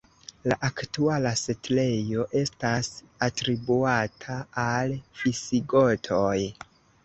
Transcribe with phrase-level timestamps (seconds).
[0.51, 2.91] La aktuala setlejo estas
[3.29, 6.37] atribuata al visigotoj.